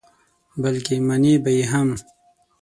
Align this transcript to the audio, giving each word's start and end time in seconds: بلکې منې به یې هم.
بلکې 0.63 0.95
منې 1.07 1.35
به 1.43 1.51
یې 1.57 1.63
هم. 1.71 1.89